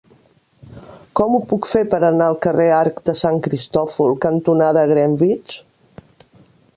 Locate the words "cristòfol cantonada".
3.49-4.87